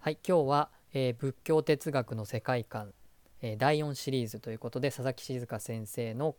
[0.00, 2.92] はい今日は、えー仏教哲学の世界観、
[3.42, 6.36] えー第4シリーズということで佐々木静香先生の、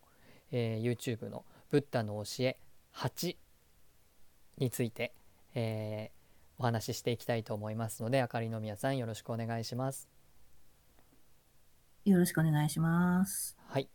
[0.52, 2.58] えー YouTube の「ブッダの教え
[2.96, 3.36] 8」
[4.58, 5.14] について、
[5.54, 6.22] えー
[6.58, 10.08] お話ししていきたいと思いますのであかりの宮さんよろしくお願いします。
[12.06, 13.58] よろしくお願いします。
[13.66, 13.90] はい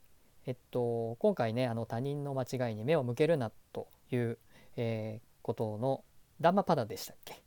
[0.46, 4.38] えっと今回ねあの他人の間違いに目を向けるなという、
[4.76, 6.02] えーことの
[6.40, 7.40] ダンマパダでしたっけ？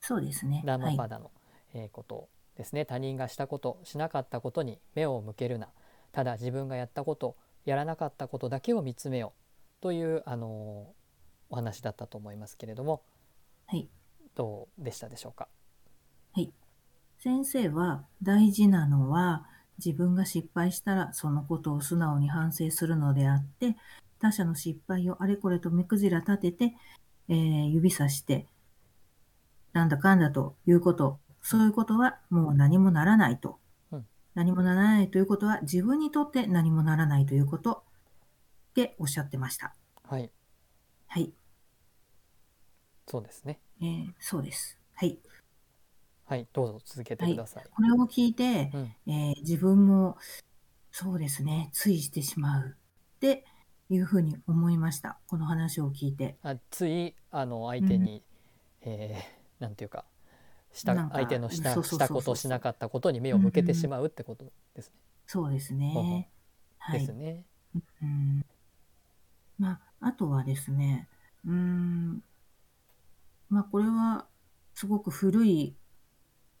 [0.00, 0.62] そうですね。
[0.66, 1.45] ダンマはいパダの、えー
[1.92, 2.84] ことですね。
[2.84, 5.68] 他人がしたことしなかったことに目を向けるな。
[6.12, 9.32] ただ自分がやったことやらなかったことだけを見つめよ
[9.80, 9.82] う。
[9.82, 10.96] という、あのー
[11.48, 13.02] お話だったと思いますけれども。
[13.66, 13.88] はい。
[14.34, 15.46] どうでしたでしょうか？
[16.32, 16.52] はい。
[17.18, 19.46] 先生は大事なのは
[19.78, 23.76] 自分が失敗したらそのことを素直に反省するのであって
[24.18, 26.74] 他者の失敗をあれこれと目くじら立てて、
[27.28, 28.46] えー指さして
[29.72, 33.60] なんだかんだということそういうことはもう何もならないと、
[33.92, 37.84] うん何もならないということは自分にとって何もならないということ
[38.70, 39.76] っておっしゃってました。
[40.02, 40.30] はい
[41.06, 41.32] はい。
[43.06, 44.76] そうですねえーそうです。
[44.94, 45.20] はい。
[46.24, 50.18] はいどうぞ続けてください、これを聞いて、うんえー自分も
[50.90, 52.76] そうですね、ついしてしまう
[53.16, 53.44] って
[53.88, 55.20] いうふうに思いました。
[55.28, 56.36] この話を聞いて。
[56.42, 58.24] あついあの相手に、
[58.80, 60.04] えーなんていうか
[60.76, 64.94] した相手のしたしたことしなかったことに目を向けてしまうってことですね。
[65.26, 66.28] そうですね。
[66.78, 67.00] はい。
[67.00, 67.44] ですね。
[68.02, 68.44] うん
[69.58, 71.08] まあ、あとはですね、
[71.46, 72.22] うーん、
[73.48, 74.26] まあ、これは
[74.74, 75.74] すごく古い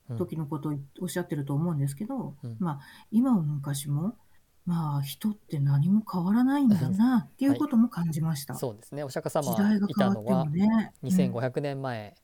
[0.08, 4.16] うん時のことをおっしゃってると思うんですけど、うんまあ、今も昔も、
[4.64, 8.54] まあ、人って何も変わらないんだな っていうことも感じました。
[8.54, 9.02] そうですね。
[9.02, 10.92] お釈迦様時代がい変わってもたのはね。
[11.02, 12.14] うん2500年前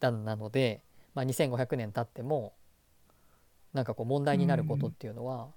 [0.00, 0.82] なので、
[1.14, 2.54] まあ、2500年経っても
[3.72, 5.48] なんかこう問題になることっていうのは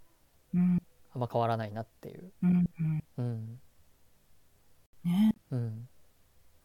[0.54, 0.82] うん。
[1.14, 2.32] あんま変わらないなっていう。
[2.44, 2.48] う
[3.22, 3.60] ん
[5.04, 5.88] ね、うん。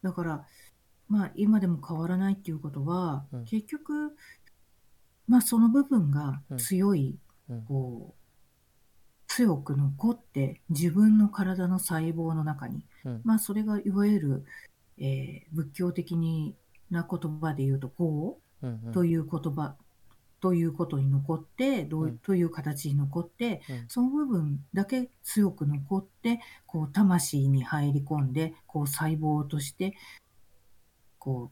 [0.01, 0.45] だから、
[1.07, 3.45] まあ、今でも変わらないっていうことは、うん。
[3.45, 4.15] 結局、
[5.27, 7.19] まあ、その部分が強い、
[7.49, 7.65] うん。
[7.65, 8.19] こう
[9.27, 13.21] 強く残って自分の体の細胞の中に、うん。
[13.23, 14.45] まあ、それがいわゆる、
[14.97, 16.55] えー仏教的に
[16.89, 18.91] な言葉で言うと「業」うんうん。
[18.91, 19.75] という言葉
[20.39, 22.17] ということに残ってどううん。
[22.19, 23.85] という形に残って、うん。
[23.87, 29.95] その部分だけ強く残ってこう魂に入り込んでこう細胞として
[31.17, 31.51] こ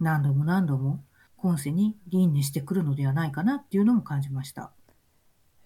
[0.00, 1.04] う何度も何度も
[1.36, 4.72] 今世に輪廻してくるのではないかなっていうのも感じました。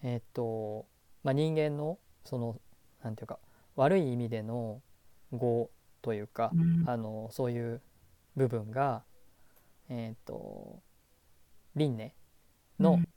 [0.03, 0.85] えーっと、
[1.23, 2.59] まあ、人間のその
[3.03, 3.39] なんていうか
[3.75, 4.81] 悪い意味での
[5.31, 5.69] 業
[6.01, 6.83] というか、うん。
[6.87, 7.81] あのそういう
[8.35, 9.03] 部分が
[9.91, 10.81] えーっと
[11.75, 12.13] 輪廻
[12.79, 13.07] のうん。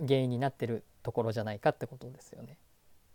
[0.00, 2.58] 原因になってるところじゃないかってことですよね。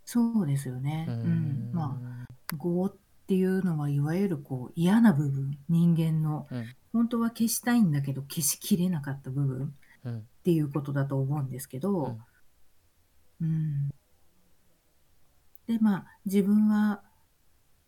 [0.06, 1.06] そうですよね。
[1.10, 1.72] ううん。
[1.74, 2.96] まあ業っ
[3.28, 6.66] ていうのはいわゆるこう嫌な部分人間のうん。
[6.94, 9.76] 本当は消したいんだけど消しきれなかった部分
[10.06, 10.18] うん。
[10.20, 12.18] っていうことだと思うんですけど、
[13.42, 13.90] うん。
[15.68, 17.02] でまあ自分は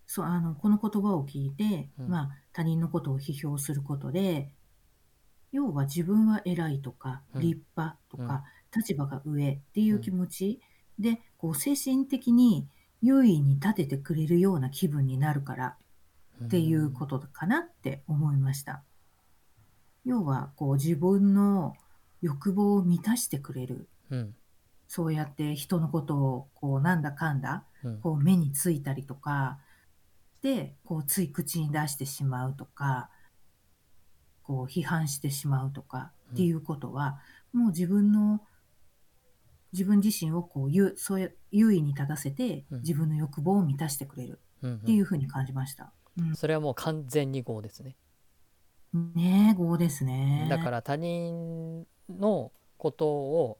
[0.05, 2.09] そうあのこの言葉を聞いて、うん。
[2.09, 4.53] まあ、他人のことを批評することで
[5.51, 7.41] 要は自分は偉いとかうん。
[7.41, 8.43] 立派とか、
[8.75, 10.61] 立場が上っていう気持ち。
[10.99, 12.67] でこう精神的に
[13.01, 15.77] 優位に立ててくれるような気分になるから
[16.45, 18.83] っていうことかなって思いました。
[20.05, 21.75] 要はこう自分の
[22.21, 23.89] 欲望を満たしてくれる。
[24.09, 24.35] うん。
[24.87, 28.01] そうやって人のことをこうなんだかんだうん。
[28.01, 29.59] こう目についたりとか
[30.41, 33.09] でこうつい口に出してしまうとか
[34.51, 37.19] こう批判してしまうとかっていうことは、
[37.53, 38.41] もう自分の
[39.71, 45.93] 自分自身をこう優そうや優位に立たせてうん自分の欲望を満たしてくれるうんっていうふうに感じました。
[46.17, 47.95] うんそれはもう完全に業ですね。
[48.93, 50.47] ねえ、業ですね。
[50.49, 53.57] だから他人のことを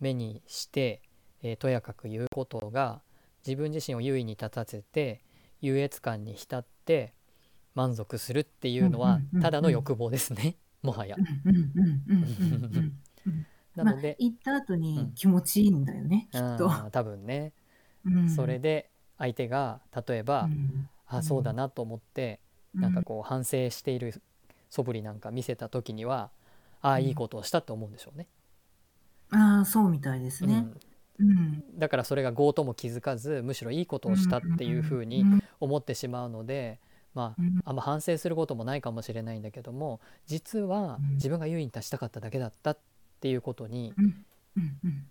[0.00, 1.00] 目にして、
[1.42, 3.02] えーとやかく言うことが
[3.46, 5.22] 自分自身を優位に立たせて
[5.60, 7.14] 優越感に浸って
[7.78, 9.42] 満足するっていうのはうんうんうんうん。
[9.42, 10.56] ただの欲望ですね。
[10.82, 11.16] もはや。
[11.16, 11.20] う。
[11.20, 13.46] んうんうんうんうんうんうん
[13.76, 15.12] まあなので、行った後にうん。
[15.12, 16.68] 気持ちいいんだよね、きっと。
[16.90, 17.52] 多分ね。
[18.04, 18.28] うん。
[18.28, 20.88] それで相手が例えば、うん。
[21.06, 22.40] あそうだなと思って
[22.74, 24.20] なんかこう反省している
[24.68, 26.30] 素振りなんか見せた時には
[26.82, 27.04] ああうん。
[27.04, 28.26] いいことをしたって思うんでしょうね。
[29.30, 30.66] ああ、そうみたいですね。
[31.18, 31.28] うん。
[31.28, 31.78] うん。
[31.78, 35.42] だからそれが業とも気づかずむしろいいことをしたっていうふうにん。
[35.60, 36.80] 思ってしまうので
[37.14, 37.60] まあうん。
[37.64, 41.14] あんま反省することもないかもしれないんだけども実はうん。
[41.14, 42.78] 自分が優位に立ちたかっただけだったっ
[43.20, 43.92] ていうことに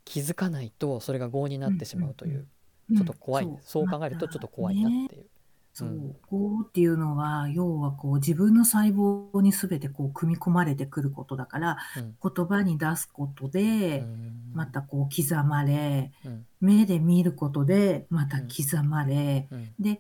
[0.05, 2.47] 気づかないとそれが業になってしまうという
[2.89, 2.97] うん。
[2.97, 3.49] ちょっと怖い、う。
[3.49, 5.25] んそう考えるとちょっと怖いなっていう。
[5.73, 6.15] そううん。
[6.31, 12.15] 業っていうのは要はこう自分の細胞に全てこう組み込まれてくることだからうん。
[12.31, 14.51] 言葉に出すことでうん。
[14.53, 16.45] またこう刻まれうん。
[16.61, 18.47] 目で見ることでまたうん。
[18.47, 19.73] 刻まれうん。
[19.79, 19.99] で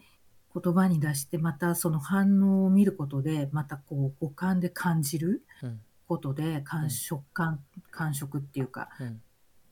[0.61, 5.79] 言葉に出してまたその反応を見ることでまたこう五感で感じるうん。
[6.07, 7.59] ことで感触感
[7.91, 9.21] 感触っていうか、うん。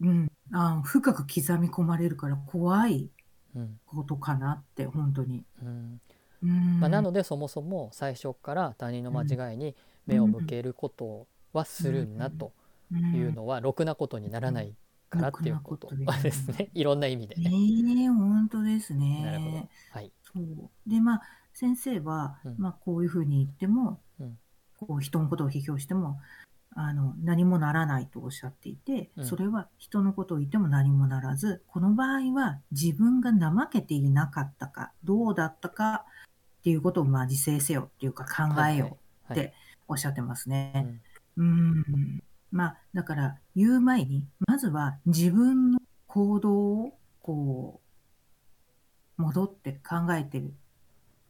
[0.02, 3.10] うん、あ深く刻み込まれるから怖い
[3.56, 3.80] うん。
[3.86, 5.46] ことかなって本当に。
[5.64, 6.02] うん。
[6.44, 6.80] うん。
[6.82, 12.52] まあ、なのでそもそも最初から他人の間違いに目を向けることはするなと
[12.92, 14.76] いうのはろくなことにならない
[15.10, 15.90] からっていうこと
[16.22, 16.70] ですね。
[16.74, 17.50] いろんな意味でね。
[17.50, 18.04] ね。
[18.04, 19.52] え本当ですなるほど。
[19.52, 19.70] ね。
[19.92, 20.90] はいそう。
[20.90, 21.22] でまあ
[21.54, 22.56] 先生は、うん。
[22.58, 24.38] まあ、こういうふうに言っても、うん。
[24.78, 26.20] こう人のことを批評しても
[26.76, 29.26] あの何もならないとおっしゃっていて、うん。
[29.26, 36.06] それは人のことを言っても何もならずこの場合は自分が怠けていなかったかどうだったか
[36.60, 38.98] っていうことをまあ自制せよっていうか考えよ
[39.30, 39.54] うはいって
[39.88, 41.02] おっしゃってますうね。
[41.38, 41.42] ん。
[41.42, 42.24] うん。
[42.52, 47.85] まあだから言う前にまずは自分の行動をこう
[49.18, 50.54] 戻って考えてる。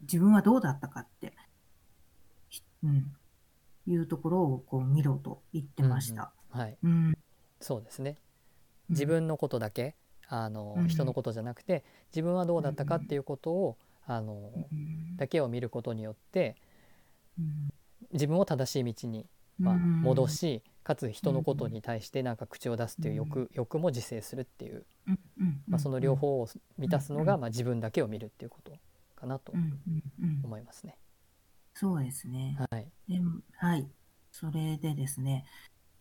[0.02, 1.34] 自分はどうだったかって、
[2.50, 3.16] ひうん、
[3.88, 6.32] いうところをこう見ろと言ってました。
[6.50, 6.78] はい。
[6.84, 7.18] うん。
[7.60, 8.18] そうですね。
[8.90, 9.96] 自分のことだけ
[10.28, 10.88] あのうん。
[10.88, 16.56] 人のことじゃなくて自分はどうだったかっていうことをあのうんだけを見ることによって
[17.40, 17.70] うん。
[18.12, 19.28] 自分を正しい道に
[19.60, 20.02] まあうん。
[20.02, 24.86] 戻しかつ人のことに対してなんか口を出すっていう欲欲も自制するっていう
[25.68, 26.48] まあその両方を
[26.78, 28.72] 満たすのうんがまあ自分だけを見るっていうこと
[29.16, 30.96] かなとうんうんうん思いますね。
[31.74, 32.56] そうですね。
[32.72, 32.88] はい。
[33.10, 33.20] で
[33.58, 33.88] はい。
[34.32, 35.46] それでですね、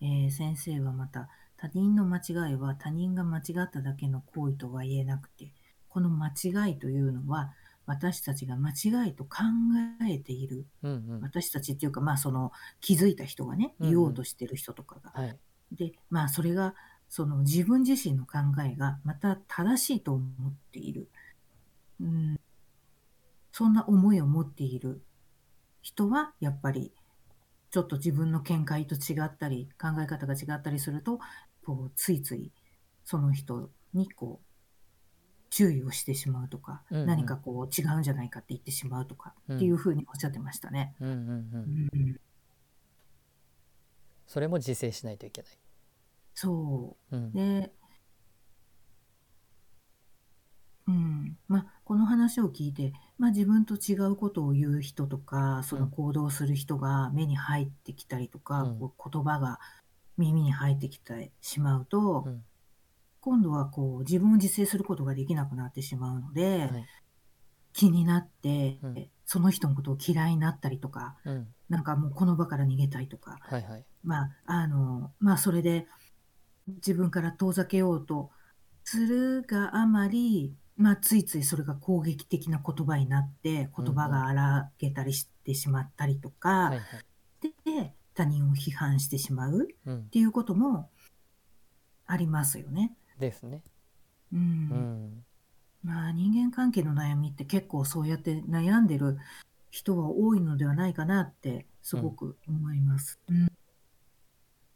[0.00, 5.52] えー先生はまた、他人の間違いは他人が間違っただけの行為とは言えなくて、
[5.88, 7.52] この間違いというのは、
[7.86, 9.40] 私たちが間違いと考
[10.08, 11.20] えている、うんうん。
[11.20, 15.12] 私たちっていうか、まあその気づいた人がね、うんうん言おうとしてる人とかが。
[15.14, 15.38] はい。
[15.72, 16.74] で、まあそれが、
[17.08, 21.10] その自分自身の考えがまた正しいと思っている。
[22.00, 22.40] うん、
[23.52, 25.02] そんな思いを持っている
[25.80, 26.92] 人は、やっぱり、
[27.70, 31.20] ちょっと自分の見解と違ったり、考え方が違ったりすると、
[31.64, 32.50] こう、ついつい、
[33.04, 34.53] その人にこう、
[35.54, 40.96] 注意をしてしまうとか、うんうん何かこう違うんじゃないかって言ってしまうとか、うんっていうふうにおっしゃってましたね。
[41.00, 41.20] うんうんう。
[41.94, 42.20] うんん、
[44.26, 45.50] それも自制しないといけない。
[46.34, 47.16] そう。
[47.16, 47.32] うん。
[47.32, 47.72] で、
[50.88, 59.60] うん、まあ、この話を聞いて、まあ、自分と違うことを言う人とか、その行動する人が目に入ってきたりとか、うんこう言葉が
[60.18, 62.44] 耳に入ってきてしまうと、うん
[63.24, 66.86] 今度はこう自分を自制することができなくなってしまうので、はい
[67.76, 71.48] 気になって、うんその人のことを嫌いになったりとか、うん。
[71.70, 73.84] なんかもうこの場から逃げたいとか、はいはい。
[74.04, 75.86] まあ、あの、まあ、それで
[76.68, 78.30] 自分から遠ざけようと
[78.84, 87.54] するがあまり、まあ、ついついそれが攻撃的な言葉になって、言葉が荒げたりしてしまったりとか、はいはい。
[87.64, 90.04] で、他人を批判してしまうっうん。
[90.10, 90.90] ていうことも
[92.06, 92.94] ありますよね。
[93.18, 93.62] ですね。
[94.32, 94.40] うん。
[94.40, 95.24] うん。
[95.84, 99.18] まあ、人間関係の悩みって結構そうやって悩んでる
[99.70, 103.18] 人は多いのではないかなってすごく思います。
[103.28, 103.48] うん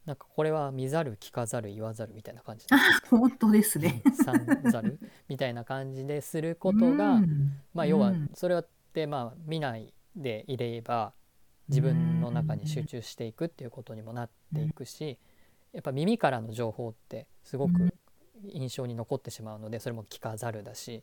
[0.05, 2.79] なんかこれは見ざる聞かざる言わざるみたいな感じあ、
[3.11, 4.03] 本当ですね。
[4.15, 8.63] 三ざるみたいな感じですることが、うんまあ要はうんそれっ
[8.95, 11.13] てまあ見ないでいれば
[11.69, 15.19] 自分の中に集中していくっていうことにもなっていくし
[15.75, 17.95] やっぱ耳からの情報ってすごく
[18.45, 21.03] 印象に残ってしまうのでそれも聞かざるだし、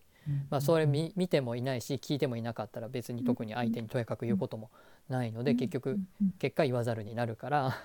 [0.49, 4.71] まあ、それ見見てもいないし聞いてもいなかったら別に特に相手にとやかく言うことも
[5.09, 5.99] ないので結局
[6.39, 7.75] 結果言わざるになるから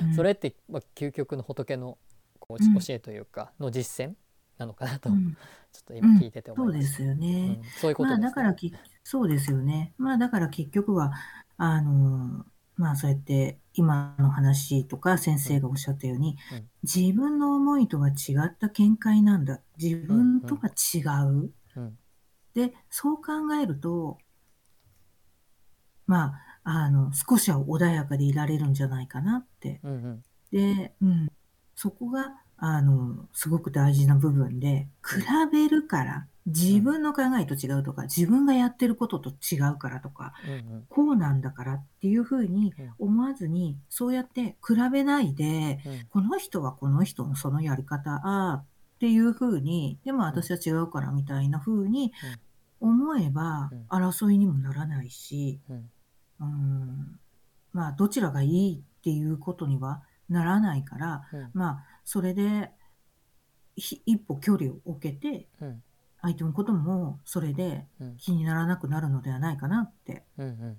[0.00, 0.14] うん。
[0.14, 1.98] それってまあ究極の仏の
[2.40, 2.78] こううん。
[2.80, 4.14] 教えというかの実践
[4.58, 5.36] なのかなとちょっうん。
[5.86, 6.82] と今聞いてて思そいうました。
[6.82, 7.60] ですよね。
[7.62, 7.72] うん。
[7.74, 8.28] そういうことまあですね。
[8.28, 8.72] だからき、
[9.04, 9.94] そうですよね。
[9.98, 11.12] まあだから結局は、
[11.56, 12.46] あの、
[12.78, 16.68] まあそうやって今の話とか先生がおっしゃったように、うん。
[16.84, 18.12] 自分の思いとは違
[18.46, 19.60] った見解なんだ。
[19.76, 21.52] 自分とは違う。
[21.76, 21.98] うん。
[22.54, 24.18] で、そう考えると、
[26.06, 29.80] まあ、あの、少しは穏やかでいられるんじゃないかなって。
[29.82, 30.22] うんうん。
[30.52, 31.28] で、うん、
[31.74, 35.22] そこがあの、すごく大事な部分で、比
[35.52, 40.32] べるから、自分の考えと違うとか、自分がやってることと違うからとか、
[40.88, 42.94] こうなんだからっていうふうにうん。
[42.98, 46.06] 思わずに、そうやって比べないで、うん。
[46.10, 48.64] この人はこの人のそのやり方、ああっ
[48.98, 52.12] ていうふうに、でも私は違うからみたいなふうに
[52.80, 55.90] 思えばうん、争いにもならないし、うん。
[56.40, 57.20] うん、
[57.72, 61.50] まあ、どちらがいいっていうことにはならないから、うん。
[61.52, 62.70] まあ、それで、
[63.76, 65.82] ひ一歩距離を置けて、うん。
[66.22, 68.16] 相手のこともそれでうん。
[68.16, 70.78] 気にならなくなるのではないかなって、うん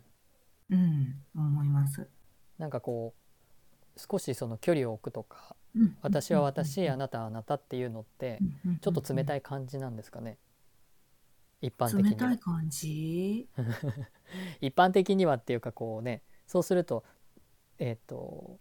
[0.72, 0.76] うん。
[0.76, 2.10] うん、思います。
[2.58, 3.14] なんかこ
[3.96, 5.98] う少しその距離を置くとかうん。
[6.02, 8.40] 私は私あなたはあなたっていうのって
[8.82, 9.38] ちょっと冷たい。
[9.38, 10.40] い感じなんですかね？
[11.62, 12.10] 一般的には。
[12.10, 13.48] 冷たい感じ？
[14.62, 17.06] 一般的にはっていうかこうねそうすると
[17.78, 18.60] えっ、と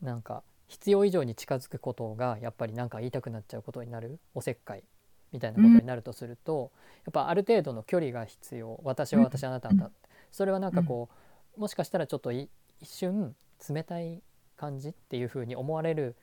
[0.00, 0.42] なんか
[0.72, 4.18] 必要以上に近づくことがやっぱりなんか言いたくなっちゃうことになる？
[4.34, 4.84] おせっかい？
[5.30, 6.72] みたいなことになるとすると、
[7.04, 8.80] やっぱある程度の距離が必要。
[8.82, 9.92] 私は私あなたはあなた
[10.30, 11.10] それはなんかこ
[11.56, 12.48] うもしかしたらちょっとい
[12.80, 13.34] 一瞬
[13.68, 14.22] 冷たい
[14.56, 16.16] 感じっていうふうに思われる、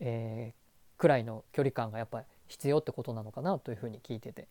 [0.00, 0.62] えー
[0.98, 4.46] くらいの距離感がやっぱり必要ってことなのかなというふうに聞いてて。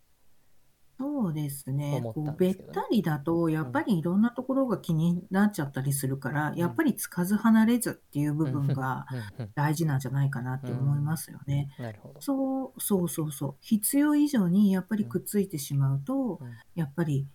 [1.02, 1.96] そうですね。
[1.98, 2.74] 思ったこうべっんですけどね。
[2.76, 9.44] たりだと、やっぱりいろんなところが気になっちゃったりするから、やっぱりつかず離れずっていう部分がうん。
[9.44, 9.52] うん。
[9.56, 11.70] 大事なんじゃないかなって思いますよね。
[11.80, 12.22] なるほど。
[12.22, 13.32] そう、そうそう。
[13.32, 13.56] そう。
[13.62, 16.52] 必要以上にやっぱりくっついてしまうと、うん。
[16.76, 17.28] やっぱり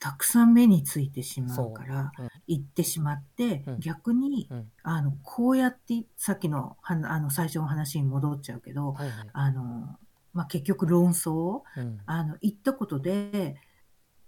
[0.00, 2.24] たくさん目についてしまうからそう。
[2.24, 3.80] うん、行ってしまって、うん。
[3.80, 4.72] 逆に、うん。
[4.82, 9.28] あの、こうやって、さっきの、はあの、最初の話に戻っちゃうけど、はいはい。
[9.32, 9.98] あの、
[10.32, 12.00] まあ、結局論争うん。
[12.06, 13.56] あの、言ったことで、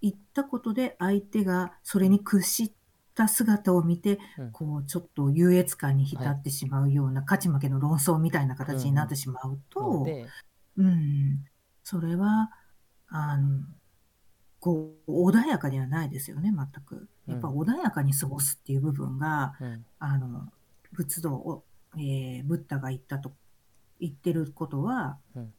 [0.00, 2.72] 言ったことで相手がそれに屈し
[3.14, 4.52] た姿を見て、うん。
[4.52, 10.26] こう、ちょっと優越感に浸ってしまうような、勝ち負けの論争みたいな形になってしまうと、ので、
[10.76, 11.44] うん、
[11.84, 12.50] それは、
[13.08, 13.60] あの、
[14.58, 17.08] こう、穏やかではないですよね、全く。
[17.26, 17.60] やっぱうん。
[17.60, 19.84] 穏やかに過ごすっていう部分が、うん。
[20.00, 20.52] あの、
[20.92, 21.64] 仏道を、
[21.96, 23.32] えーブッダが言ったと、
[24.00, 25.54] 言ってることは、うん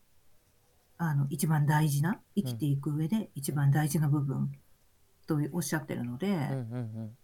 [1.10, 4.52] あの、一番大事な、生きていく上で一番大事な部分
[5.28, 6.56] とおっしゃってるので、うんうんう
[7.04, 7.18] ん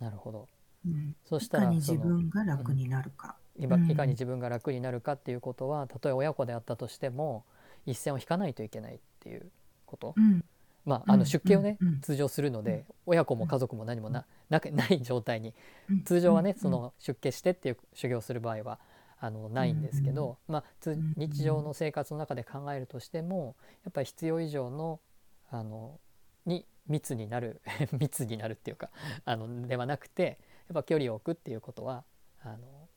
[0.00, 0.48] なるほど。
[0.86, 1.14] うん。
[1.24, 3.36] そしたいからに自分が楽になるか。
[3.58, 3.90] 今うん。
[3.90, 7.44] いかに自分が楽になるかっていうことはたとえ親子であったとしても
[7.86, 9.50] 一線を引かないといけないっていう
[9.84, 10.42] こと、うん、
[10.86, 11.20] まああうん。
[11.20, 15.54] の出家をね、通常するので親子も家族も何もななくない状態に。
[15.90, 16.02] うん。
[16.04, 16.58] 通常はね、うん。
[16.58, 18.78] その出家してっていう修行する場合は
[19.20, 20.64] あのないんですけど、まあ、
[21.16, 25.00] 日常の生活の中で考えるとしてもやっぱり必要以上の
[25.50, 26.00] あの
[26.46, 27.60] に密になる
[27.92, 28.90] 密になるっていうか
[29.24, 32.04] あのではなくてやっぱ距離を置くっていうことは
[32.40, 32.88] あの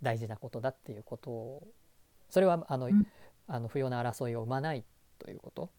[0.00, 1.68] 大事なことだっていうことを
[2.28, 3.06] それはあの、うん。
[3.50, 4.84] あの不要な争いを生まない
[5.18, 5.70] ということ、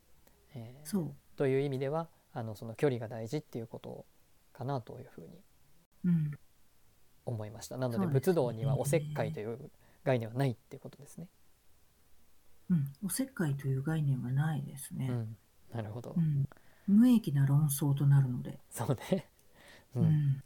[0.56, 1.16] えーそう。
[1.38, 4.06] という意味ではあのその距離が大事っていうこと
[4.52, 5.40] かなというふうに
[6.06, 6.32] うん、
[7.30, 7.78] 思いました。
[7.78, 9.72] なので仏道にはおせっかいという
[10.04, 11.28] 概念はないっていうことですね。
[12.70, 15.08] うん、おせっかいという概念はないですね。
[15.10, 15.38] うん、
[15.74, 16.48] なるほど、うん、
[16.88, 19.30] 無益な論争となるので、そうね、
[19.96, 20.44] う うんん、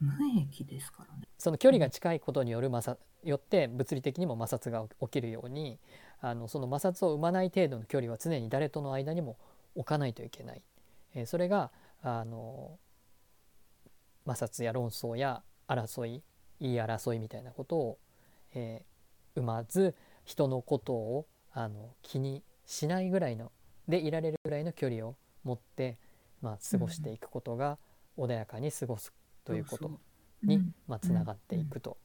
[0.00, 1.24] 無益ですからね。
[1.38, 5.78] その距離が近いことによる摩擦よって物理的にも摩擦が起きるように
[6.20, 9.36] あのその摩擦を生まない程度の距離は常に誰との間にも
[9.74, 10.62] 置かないといけない、
[11.14, 11.70] えーそれが
[12.02, 12.78] あの
[14.26, 16.22] 摩擦や論争や争い
[16.60, 17.98] 言い争いみたいなことを、
[18.54, 18.90] えー
[19.34, 23.50] 生まず人のことをあの気にしないぐらいの
[23.88, 25.98] でいられるぐらいの距離を持って、
[26.42, 27.78] まあ、過ごしていくことが
[28.16, 29.12] 穏やかに過ごす
[29.44, 29.90] ということ
[30.42, 30.60] に、
[31.00, 31.96] つながっていくと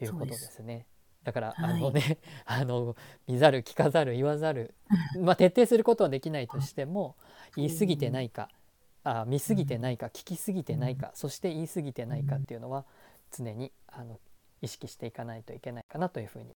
[0.00, 0.86] いうことですね。
[1.22, 1.74] だから、はい。
[1.74, 4.74] あのね あの見ざる聞かざる言わざる、
[5.20, 7.16] まあ、徹底することはできないとしても
[7.54, 8.48] 言い過ぎてないか
[9.04, 12.84] あ見過ぎてないか聞き過ぎてないか、そして言い過ぎてないかっていうのは
[13.30, 14.18] 常にあの
[14.62, 16.54] 意識していかないといけないかなというふうに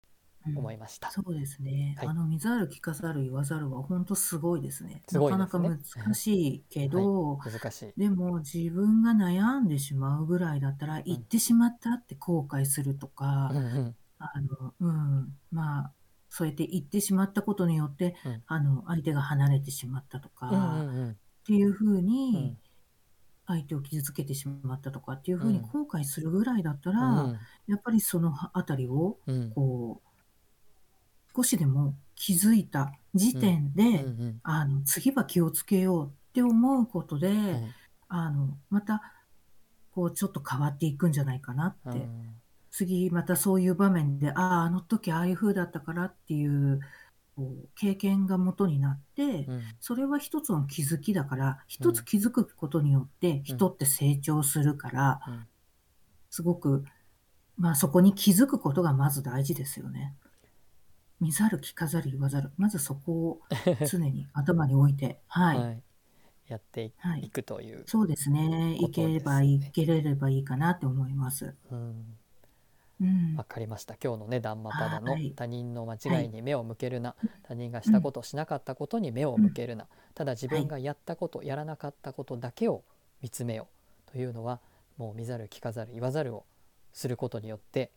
[0.47, 0.57] うん。
[0.57, 1.11] 思いました。
[1.11, 1.95] そうですね。
[1.99, 2.07] はい。
[2.07, 5.03] あの見ざる聞かざる言わざるは本当すごいですね。
[5.07, 5.23] すね。
[5.23, 5.79] なかなか難
[6.13, 7.99] しいけど、難しい。
[7.99, 13.95] でも自分が悩んでしまうぐらいだったら、言ってしまったって後悔するとか、うんうん。
[14.19, 15.91] あの、うん、まあ、
[16.29, 18.43] そうやって言ってしまったことによって、うん。
[18.47, 22.57] あの、相手が離れてしまったとか、うんうんうんっていうふううにん、
[23.47, 25.61] 相手を傷つけてしまったとかっていうふうにうん。
[25.61, 27.39] 後悔するぐらいだったら、うん。
[27.67, 29.51] やっぱりそのあたりを、うん。
[29.51, 30.09] こう、
[31.35, 37.75] 少しでも気づいた時点で、うんうんあの、次は気をつけようって思うことで、うん
[38.13, 39.01] あの、また、
[39.91, 41.99] こう、ちょっと変わっていくんじゃないかなって。
[41.99, 42.41] うん。
[42.71, 46.79] 次またそういう場面で、ああ、あの時ああいう風だったからっていう、
[47.41, 55.47] こう経験が元になって、うんそれは一つの気づきだから、うん一つ気づくことによって人って成長するから、うん
[56.29, 56.85] すごく、
[57.57, 60.15] まあそこに気づくことがまず大事ですよね。
[61.19, 62.51] 見ざる聞かざる言わざる。
[62.57, 63.41] まずそこを
[63.85, 65.57] 常に頭に置いて、 はい。
[65.57, 65.83] はい
[66.47, 68.75] やっていはいくという、そうですね。
[68.77, 71.55] いければいけれればいいかなって思います。
[71.71, 72.17] うん、
[73.01, 73.35] うん。
[73.35, 73.43] わ。
[73.43, 73.95] かりました。
[74.01, 75.31] 今日のね「談まただのはい。
[75.31, 82.83] 他人の間違いに目を向けるな、他人がしたことしなかったことに目を向けるな、ただ自分がやったこと、やらなかったことだけを
[83.21, 83.67] 見つめよ
[84.07, 84.59] うというのは
[84.97, 86.45] もう見ざる聞かざる言わざるを
[86.93, 87.91] することによって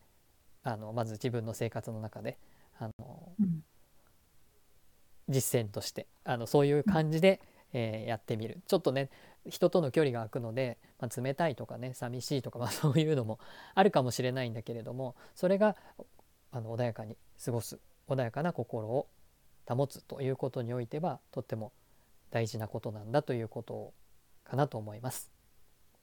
[0.63, 2.37] あのまず自分の生活の中で
[2.79, 3.63] あのうん。
[5.27, 7.41] 実践としてあのそういう感じで、
[7.73, 8.61] えーやってみる。
[8.67, 9.09] ちょっとね
[9.47, 13.39] 人との距離が空くので、まあ、冷たいとかね寂しいとか、まあ、そういうのも
[13.73, 15.75] あるかもしれないんだけれどもそれが
[16.51, 19.07] あの穏やかに過ごす穏やかな心を
[19.67, 21.73] 保つということにおいてはとっても
[22.31, 23.93] 大事なことなんだということ
[24.43, 25.31] かなと思います。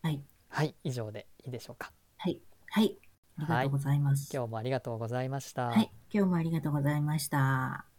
[0.03, 0.21] はい。
[0.49, 1.93] はい以上でいいでしょうか。
[2.19, 2.41] はい。
[2.71, 2.99] はい。
[3.39, 4.31] ありがとうございます。
[4.33, 5.69] 今日もありがとうございました。
[5.69, 5.91] はい。
[6.13, 7.92] 今日もありがとうございました。